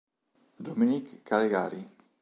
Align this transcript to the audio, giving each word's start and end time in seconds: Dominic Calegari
Dominic 0.65 1.21
Calegari 1.21 1.85